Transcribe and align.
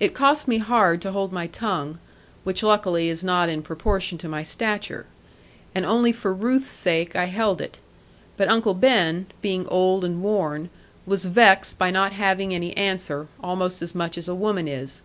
It 0.00 0.14
cost 0.14 0.48
me 0.48 0.56
hard 0.56 1.02
to 1.02 1.12
hold 1.12 1.34
my 1.34 1.46
tongue; 1.46 1.98
which 2.44 2.62
luckily 2.62 3.10
is 3.10 3.22
not 3.22 3.50
in 3.50 3.60
proportion 3.60 4.16
to 4.16 4.26
my 4.26 4.42
stature. 4.42 5.04
And 5.74 5.84
only 5.84 6.12
for 6.12 6.32
Ruth's 6.32 6.70
sake 6.70 7.14
I 7.14 7.26
held 7.26 7.60
it. 7.60 7.78
But 8.38 8.48
Uncle 8.48 8.72
Ben 8.72 9.26
(being 9.42 9.66
old 9.66 10.02
and 10.02 10.22
worn) 10.22 10.70
was 11.04 11.26
vexed 11.26 11.76
by 11.76 11.90
not 11.90 12.14
having 12.14 12.54
any 12.54 12.74
answer, 12.74 13.28
almost 13.42 13.82
as 13.82 13.94
much 13.94 14.16
as 14.16 14.28
a 14.28 14.34
woman 14.34 14.66
is. 14.66 15.02